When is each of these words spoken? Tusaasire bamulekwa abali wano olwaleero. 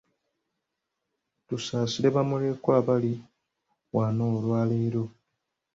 Tusaasire 1.47 2.09
bamulekwa 2.15 2.71
abali 2.79 3.13
wano 3.95 4.23
olwaleero. 4.35 5.03